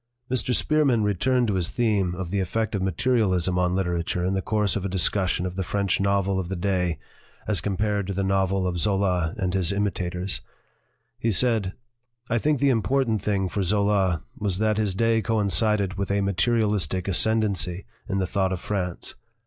Mr. 0.31 0.51
Spearman 0.55 1.03
returned 1.03 1.47
to 1.47 1.53
his 1.53 1.69
theme 1.69 2.15
of 2.15 2.31
the 2.31 2.39
effect 2.39 2.73
of 2.73 2.81
materialism 2.81 3.59
on 3.59 3.75
literature 3.75 4.25
in 4.25 4.33
the 4.33 4.41
course 4.41 4.75
of 4.75 4.83
a 4.83 4.89
discussion 4.89 5.45
of 5.45 5.55
the 5.55 5.61
French 5.61 5.99
novel 5.99 6.39
of 6.39 6.49
the 6.49 6.55
day 6.55 6.97
as 7.47 7.61
compared 7.61 8.07
to 8.07 8.13
the 8.13 8.23
novel 8.23 8.65
of 8.65 8.79
Zola 8.79 9.35
and 9.37 9.53
his 9.53 9.71
imitators. 9.71 10.41
He 11.19 11.31
said: 11.31 11.73
"I 12.31 12.39
think 12.39 12.59
the 12.59 12.69
important 12.71 13.21
thing 13.21 13.47
for 13.47 13.61
Zola 13.61 14.23
was 14.39 14.57
that 14.57 14.77
his 14.79 14.95
day 14.95 15.21
coincided 15.21 15.99
with 15.99 16.09
a 16.09 16.21
materialistic 16.21 17.07
ascendency 17.07 17.85
in 18.09 18.17
the 18.17 18.25
thought 18.25 18.51
of 18.51 18.59
France. 18.59 19.13